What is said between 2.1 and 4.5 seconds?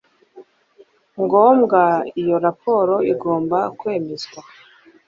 Iyo raporo igomba kwemezwa